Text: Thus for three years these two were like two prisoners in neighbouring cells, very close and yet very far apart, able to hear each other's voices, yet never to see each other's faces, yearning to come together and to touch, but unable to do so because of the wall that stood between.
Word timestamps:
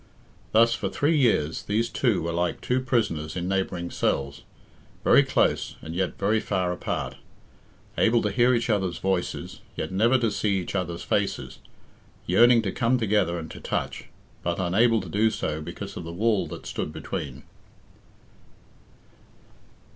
Thus 0.51 0.73
for 0.73 0.89
three 0.89 1.15
years 1.15 1.61
these 1.61 1.87
two 1.87 2.23
were 2.23 2.31
like 2.31 2.59
two 2.59 2.79
prisoners 2.81 3.35
in 3.35 3.47
neighbouring 3.47 3.91
cells, 3.91 4.41
very 5.03 5.21
close 5.21 5.75
and 5.79 5.93
yet 5.93 6.17
very 6.17 6.39
far 6.39 6.71
apart, 6.71 7.17
able 7.99 8.23
to 8.23 8.31
hear 8.31 8.55
each 8.55 8.67
other's 8.67 8.97
voices, 8.97 9.59
yet 9.75 9.91
never 9.91 10.17
to 10.17 10.31
see 10.31 10.57
each 10.57 10.73
other's 10.73 11.03
faces, 11.03 11.59
yearning 12.25 12.63
to 12.63 12.71
come 12.71 12.97
together 12.97 13.37
and 13.37 13.51
to 13.51 13.59
touch, 13.61 14.05
but 14.41 14.59
unable 14.59 15.01
to 15.01 15.07
do 15.07 15.29
so 15.29 15.61
because 15.61 15.95
of 15.95 16.03
the 16.03 16.11
wall 16.11 16.47
that 16.47 16.65
stood 16.65 16.91
between. 16.91 17.43